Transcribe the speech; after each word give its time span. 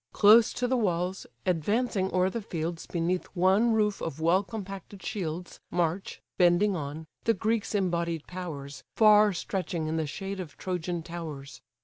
Close 0.13 0.51
to 0.51 0.67
the 0.67 0.75
walls, 0.75 1.27
advancing 1.45 2.11
o'er 2.11 2.27
the 2.27 2.41
fields 2.41 2.87
Beneath 2.87 3.25
one 3.35 3.71
roof 3.73 4.01
of 4.01 4.19
well 4.19 4.41
compacted 4.41 5.03
shields, 5.03 5.59
March, 5.69 6.23
bending 6.39 6.75
on, 6.75 7.05
the 7.25 7.35
Greeks' 7.35 7.75
embodied 7.75 8.25
powers, 8.25 8.83
Far 8.95 9.31
stretching 9.31 9.85
in 9.87 9.97
the 9.97 10.07
shade 10.07 10.39
of 10.39 10.57
Trojan 10.57 11.03
towers. 11.03 11.61